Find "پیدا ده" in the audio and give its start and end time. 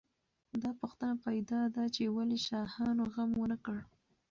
1.25-1.83